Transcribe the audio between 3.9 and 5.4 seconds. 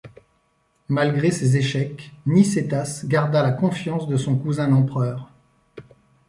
de son cousin l'empereur.